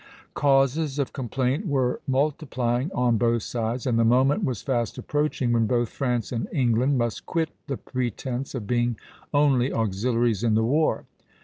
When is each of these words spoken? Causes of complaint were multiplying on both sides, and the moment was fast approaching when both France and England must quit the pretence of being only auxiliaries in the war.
Causes 0.33 0.97
of 0.97 1.13
complaint 1.13 1.67
were 1.67 2.01
multiplying 2.07 2.91
on 2.91 3.19
both 3.19 3.43
sides, 3.43 3.85
and 3.85 3.99
the 3.99 4.03
moment 4.03 4.43
was 4.43 4.63
fast 4.63 4.97
approaching 4.97 5.51
when 5.53 5.67
both 5.67 5.89
France 5.89 6.31
and 6.31 6.47
England 6.51 6.97
must 6.97 7.27
quit 7.27 7.49
the 7.67 7.77
pretence 7.77 8.55
of 8.55 8.65
being 8.65 8.97
only 9.31 9.71
auxiliaries 9.71 10.43
in 10.43 10.55
the 10.55 10.63
war. 10.65 11.05